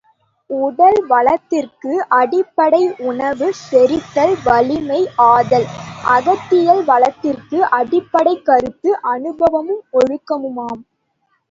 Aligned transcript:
உடல் 0.49 0.99
வளத்திற்கு 1.09 1.91
அடிப்படை 2.11 2.79
உணவு, 3.03 3.47
செரித்தல், 3.61 4.33
வலிமை 4.41 4.99
ஆதல் 5.29 5.69
அகத்தியல் 6.09 6.83
வளத்திற்கு 6.85 7.59
அடிப்படைக் 7.79 8.45
கருத்து 8.45 8.91
அனுபவமும், 9.13 9.81
ஒழுக்கமுமாம். 9.95 10.83